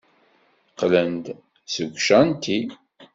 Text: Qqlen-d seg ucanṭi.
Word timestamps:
Qqlen-d 0.71 1.25
seg 1.73 1.89
ucanṭi. 1.95 2.59